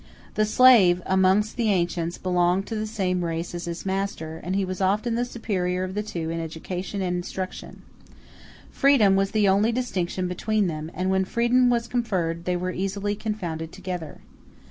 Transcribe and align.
The 0.33 0.45
slave, 0.47 0.99
amongst 1.05 1.57
the 1.57 1.69
ancients, 1.69 2.17
belonged 2.17 2.65
to 2.65 2.75
the 2.75 2.87
same 2.87 3.23
race 3.23 3.53
as 3.53 3.65
his 3.65 3.85
master, 3.85 4.41
and 4.43 4.55
he 4.55 4.65
was 4.65 4.81
often 4.81 5.13
the 5.13 5.23
superior 5.25 5.83
of 5.83 5.93
the 5.93 6.01
two 6.01 6.31
in 6.31 6.39
education 6.39 7.01
*d 7.01 7.05
and 7.05 7.17
instruction. 7.17 7.83
Freedom 8.71 9.15
was 9.15 9.29
the 9.29 9.47
only 9.47 9.71
distinction 9.71 10.27
between 10.27 10.65
them; 10.65 10.89
and 10.95 11.11
when 11.11 11.23
freedom 11.23 11.69
was 11.69 11.87
conferred 11.87 12.45
they 12.45 12.57
were 12.57 12.71
easily 12.71 13.13
confounded 13.15 13.71
together. 13.71 14.21